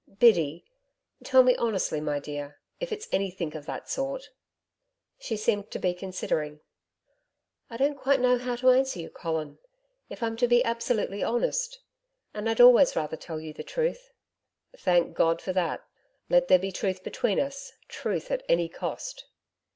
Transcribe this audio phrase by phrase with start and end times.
[0.17, 0.65] Biddy
[1.23, 4.31] tell me honestly, my dear, if it's anything of that sort?'
[5.19, 6.61] She seemed to be considering.
[7.69, 9.59] 'I don't quite know how to answer you, Colin
[10.09, 11.81] if I'm to be absolutely honest.
[12.33, 14.11] And I'd always rather tell you the truth.'
[14.75, 15.85] 'Thank God for that.
[16.31, 19.25] Let there be truth between us truth at any cost.'